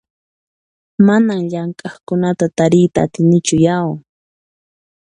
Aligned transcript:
Manan 1.05 1.41
llamk'aqkunata 1.51 2.45
tariyta 2.57 2.99
atinichu 3.05 3.55
yau! 3.65 3.89